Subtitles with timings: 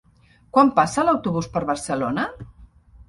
[0.57, 2.25] Quan passa l'autobús per Barcelona?